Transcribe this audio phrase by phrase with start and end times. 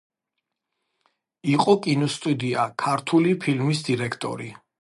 [1.51, 4.53] იყო კინოსტუდია „ქართული ფილმის“ დირექტორი.